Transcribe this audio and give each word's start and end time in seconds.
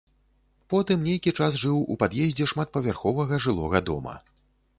Потым 0.73 1.03
нейкі 1.09 1.33
час 1.39 1.59
жыў 1.63 1.77
у 1.91 1.99
пад'ездзе 2.05 2.49
шматпавярховага 2.55 3.41
жылога 3.45 3.85
дома. 3.93 4.17